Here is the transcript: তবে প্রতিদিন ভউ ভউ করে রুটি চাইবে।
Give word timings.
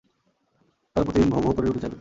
তবে 0.95 1.03
প্রতিদিন 1.05 1.29
ভউ 1.29 1.41
ভউ 1.41 1.51
করে 1.51 1.65
রুটি 1.67 1.79
চাইবে। 1.79 1.89